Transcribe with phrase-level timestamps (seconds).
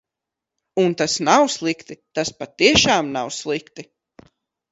[0.83, 3.87] Un tas nav slikti, tas patiešām nav slikti.